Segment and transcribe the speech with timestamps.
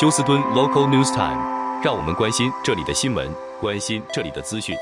[0.00, 3.28] 休斯敦 Local News Time，让我们关心这里的新闻，
[3.60, 4.76] 关心这里的资讯。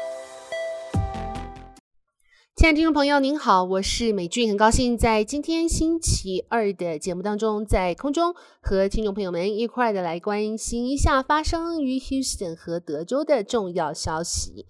[2.55, 14.67] 亲爱的听众朋友，您好，我是美俊，很高兴在今天星期二的节目当中，在空中和听众朋友们一块的来关心一下发生于 Houston 和德州的重要消息。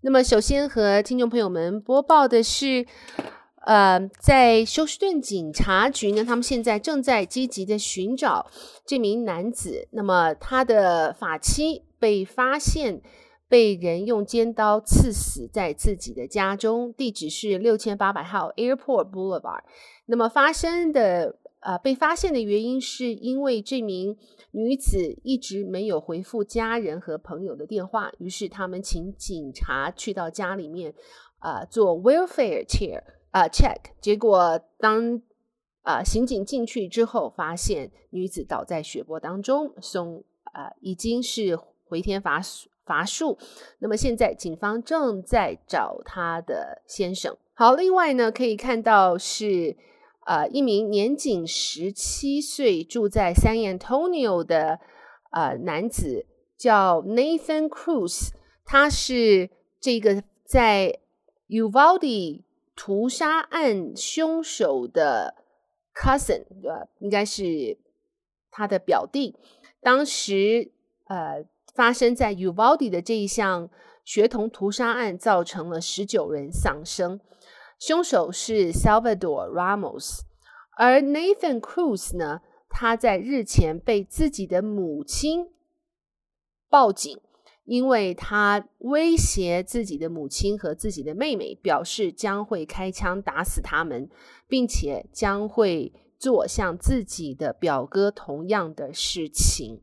[0.00, 2.86] 那么，首先和听众朋友们播报的是，
[3.64, 8.50] 呃，在休斯顿警察局呢，他们现在正在积极的寻找
[8.86, 9.88] 这名男子。
[9.92, 13.02] 那么，他的发妻被发现。
[13.48, 19.60] 被人用尖刀刺死在自己的家中，地址是六千八百号 Airport Boulevard。
[20.06, 24.16] 那么发生的呃被发现的原因是因为这名
[24.52, 30.94] 女子一直没有回复家人和朋友的电话，于是他们请警察去到家里面
[31.38, 35.20] 啊、呃、做 welfare check 啊、啊、check，结果当
[35.82, 42.68] 啊、刑警进去之后，发现女子倒在血泊当中，送啊、已经是回天乏术。
[42.84, 43.38] 乏术，
[43.78, 47.38] 那么现在警方正在找他的先生。
[47.54, 49.76] 好，另外呢，可以看到是
[50.26, 54.80] 呃一名年仅十七岁住在 San Antonio 的
[55.30, 56.26] 呃男子，
[56.58, 58.30] 叫 Nathan Cruz，
[58.64, 59.48] 他是
[59.80, 60.98] 这个在
[61.48, 62.42] Uvalde
[62.74, 65.34] 屠杀案凶手的
[65.94, 67.78] cousin，呃，应该是
[68.50, 69.36] 他的表弟。
[69.80, 70.72] 当时
[71.06, 71.44] 呃。
[71.74, 73.70] 发生在 Uvalde 的这一项
[74.04, 77.18] 学童屠杀案，造成了十九人丧生。
[77.78, 80.20] 凶手是 Salvador Ramos，
[80.76, 85.48] 而 Nathan Cruz 呢，他在日前被自己的母亲
[86.68, 87.18] 报警，
[87.64, 94.08] 因为他威胁自己的母亲和自己的妹妹，表示将会开枪打死他们，
[94.48, 99.80] 并且将会做像自己的表哥同样的事情。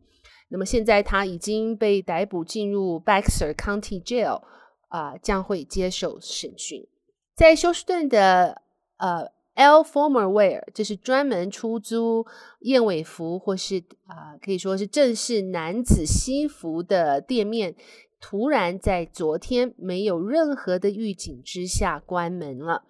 [0.49, 4.41] 那么现在他已经被逮捕进入 Bexar County Jail，
[4.87, 6.87] 啊、呃，将会接受审讯。
[7.35, 8.61] 在休斯顿的
[8.97, 12.25] 呃 L Former Wear，这是专门出租
[12.61, 17.75] 燕尾服或是啊、可以说是正式男子西服的店面，
[18.21, 22.85] 突然在昨天没有任何的预警之下关门了。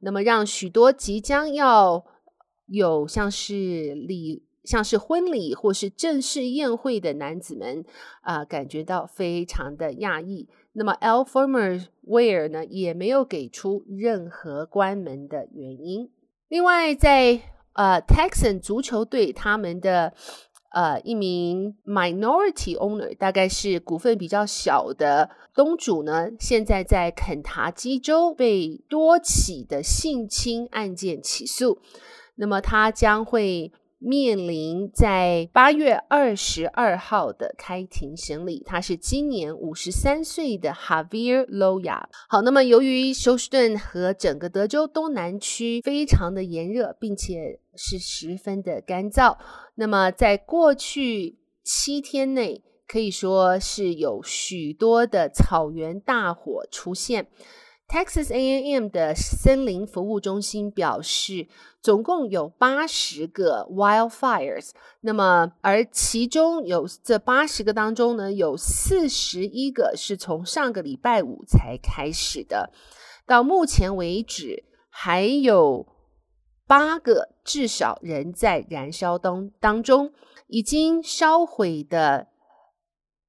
[0.00, 2.06] 那么让许多即将要
[2.66, 4.44] 有像是礼。
[4.64, 7.84] 像是婚礼或是正式宴会的男子们
[8.22, 10.48] 啊、感觉到非常的讶异。
[10.72, 16.08] 那么 L Former Wear 呢，也没有给出任何关门的原因。
[16.48, 17.40] 另外在，
[17.72, 20.12] 呃 Texan 足球队他们的
[20.70, 31.78] 呃一名 Minority Owner，大概是股份比较小的东主呢，现在在肯塔基州被多起的性侵案件起诉。
[32.36, 33.72] 那么他将会。
[34.06, 42.02] 面临在八月二十二号的开庭审理，他是今年五十三岁的 Javier Loya。
[42.28, 49.38] 好，那么由于休斯顿和整个德州东南区非常的炎热，并且是十分的干燥，
[49.76, 57.28] 那么在过去七天内，可以说是有许多的草原大火出现。
[57.86, 61.46] Texas A&M 的森林服务中心表示，
[61.80, 64.70] 总共有八十个 wildfires，
[65.02, 72.72] 那么而其中有这八十个当中呢，有四十一个是从上个礼拜五才开始的，
[73.26, 75.86] 到目前为止还有
[76.66, 80.12] 八个至少仍在燃烧当当中，
[80.48, 82.28] 已经烧毁的。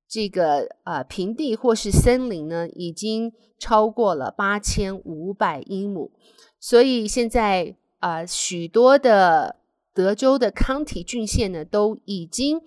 [0.07, 6.11] 这个呃平地或是森林呢，已经超过了八千五百英亩，
[6.59, 9.57] 所以现在啊、呃，许多的
[9.93, 12.61] 德州的 county 郡县呢，都已经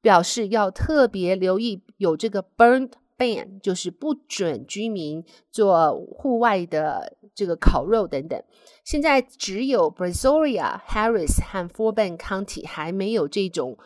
[0.00, 8.42] 表示要特别留意有这个 burn ban，就是不准居民做户外的这个烤肉等等。
[8.84, 13.76] 现在只有 Brazoria、Harris 和 Fort Bend County 还没有这种。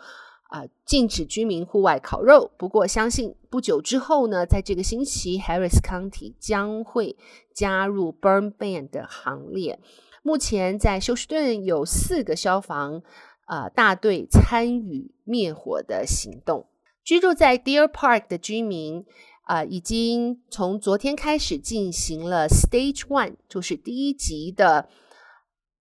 [0.53, 2.51] 啊、呃，禁止居民户外烤肉。
[2.57, 7.17] 不过，相信不久之后呢，在这个星期，Harris County 将会
[7.55, 9.79] 加入 Burn Ban 的行列。
[10.21, 13.01] 目前，在休斯顿有四个消防
[13.45, 16.67] 啊、呃、大队参与灭火的行动。
[17.03, 19.03] 居住在 Deer Park 的居民
[19.45, 24.87] 啊、呃，已经从昨天开始进行了 Stage One，就是第一级的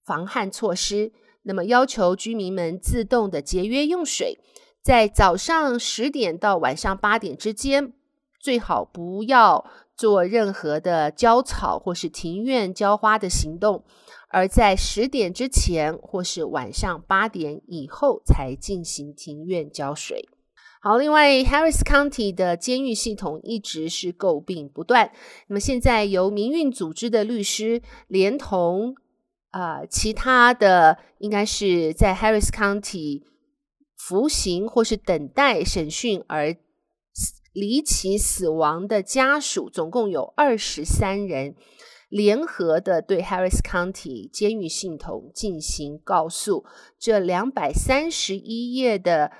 [0.02, 1.12] 防旱措施。
[1.44, 4.38] 那么，要求居民们自动的节约用水。
[4.82, 7.92] 在早上十点到晚上八点之间，
[8.40, 9.64] 最好不要
[9.96, 13.84] 做任何的浇草或是庭院浇花的行动，
[14.28, 20.28] 而在十点之前或是晚上八点以后才进行庭院浇水。
[20.80, 25.12] 好，另外，Harris County 的监狱系统一直是诟病不断。
[25.46, 28.96] 那么，现在由民运组织的律师连同、
[29.52, 33.22] 呃、其他的，应该是在 Harris County
[33.96, 36.56] 服刑或是等待审讯而
[37.52, 41.54] 离奇死亡的家属，总共有二十三人，
[42.08, 46.64] 联合的对 Harris County 监狱系统进行告诉。
[46.98, 49.32] 这两百三十一页的。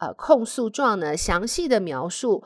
[0.00, 2.44] 呃，控诉状呢，详细的描述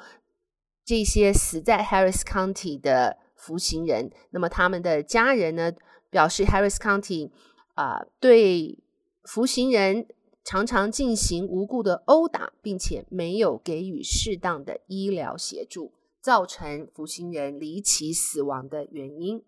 [0.86, 5.70] 这些死在 Harris County 的服刑人，那么他们的家人呢，
[6.12, 7.30] 表示 Harris County
[7.74, 8.78] 啊、对
[9.24, 10.06] 服刑人
[10.44, 19.42] 常常进行无故的殴打，并且没有给予适当的医疗协助，造成服刑人离奇死亡的原因。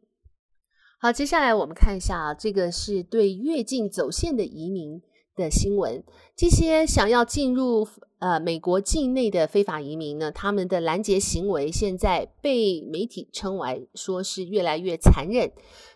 [0.98, 5.02] 好，接下来我们看一下啊，这个是对越境走线的移民
[5.36, 6.02] 的新闻，
[6.36, 7.86] 这些想要进入
[8.20, 15.50] 呃美国境内的非法移民呢，他们的拦截行为现在被媒体称为说是越来越残忍。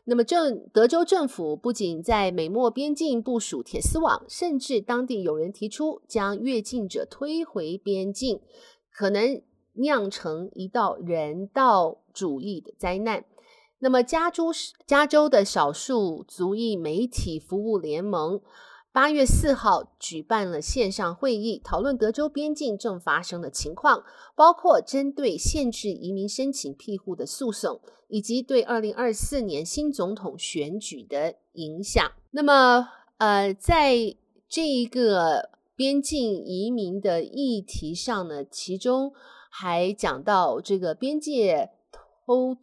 [0.04, 8.40] 那么政德州政府不仅在美墨边境部署铁丝网，甚至当地有人提出将越境者推回边境，
[8.92, 9.40] 可能
[9.74, 13.24] 酿成一道人道主义的灾难。
[13.78, 14.46] 那么加州
[14.86, 18.40] 加州的少数族裔媒体服务联盟。
[18.98, 24.02] 八月四号举办了线上会议，讨论德州边境正发生的情况，
[24.34, 32.10] 包括针对限制移民申请庇护的诉讼，以及对二零二四年新总统选举的影响。
[32.32, 34.16] 那么，呃，在
[34.48, 39.12] 这一个边境移民的议题上呢，其中
[39.48, 41.70] 还讲到这个边界
[42.26, 42.56] 偷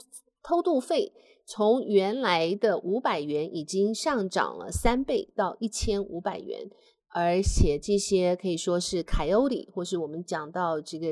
[0.43, 1.13] 偷渡费。
[1.47, 6.71] 从原来的五百元已经上涨了三倍到一千五百元，
[7.09, 11.07] 而且这些可以说是凯欧里或是我们讲到这个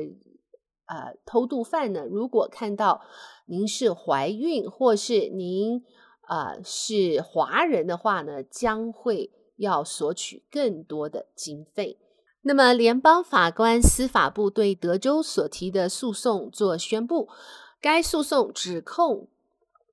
[0.86, 3.00] 呃偷渡犯呢，如果看到
[3.46, 5.84] 您是怀孕或是您
[6.22, 12.00] 啊、呃、是华人的话呢，将会要索取更多的经费。
[12.42, 17.28] 那么联邦法官司法部对德州所提的诉讼做宣布，
[17.80, 19.28] 该诉讼指控。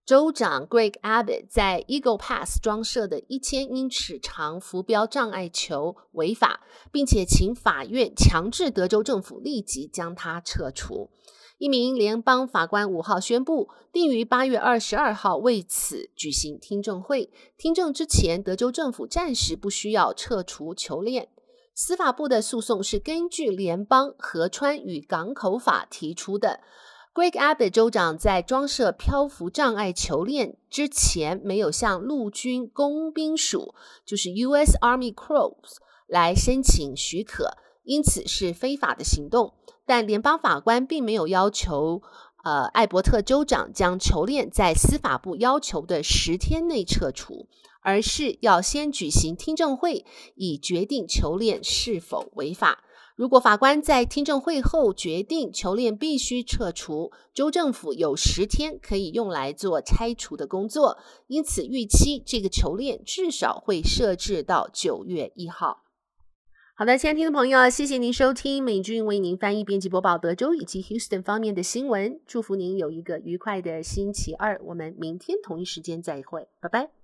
[0.05, 6.61] 州长 Greg Abbott 在 Eagle Pass 装设的一千英尺长浮标障碍球违法，
[6.91, 11.11] 并且请法院强制德州政府立即将它撤除。
[11.59, 17.31] 一名联邦法官五号宣布，定于八月二十二号为此举行听证会。
[17.55, 21.29] 听证之前，德州政府暂时不需要撤除球链。
[21.75, 26.61] 司法部的诉讼是根据联邦河川与港口法提出的。
[27.13, 33.75] Greg Abbott 州长在装设漂浮障碍球链之前，没有向陆军工兵署，
[34.05, 34.77] 就是 U.S.
[34.77, 35.57] Army Corps
[36.07, 39.55] 来申请许可，因此是非法的行动。
[39.85, 42.01] 但联邦法官并没有要求，
[42.45, 47.49] 呃，艾伯特州长将球链在司法部要求的十天内撤除，
[47.81, 50.05] 而是要先举行听证会，
[50.35, 52.85] 以决定球链是否违法。
[53.15, 60.97] 如果法官在听证会后决定球链必须撤除，州政府有十天可以用来做拆除的工作，
[61.27, 65.83] 因此预期这个球链至少会设置到九月一号。
[66.73, 77.00] 好的，亲爱的听众朋友，谢谢您收听美军为您翻译、编辑、播报德州以及 Houston 方面的新闻，祝福您有一个愉快的星期二，我们明天同一时间再会，拜拜。